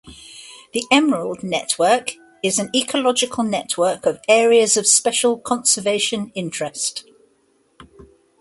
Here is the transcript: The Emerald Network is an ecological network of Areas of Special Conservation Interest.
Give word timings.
The 0.73 0.83
Emerald 0.91 1.43
Network 1.43 2.15
is 2.41 2.57
an 2.57 2.71
ecological 2.75 3.43
network 3.43 4.07
of 4.07 4.19
Areas 4.27 4.75
of 4.75 4.87
Special 4.87 5.37
Conservation 5.37 6.31
Interest. 6.33 7.05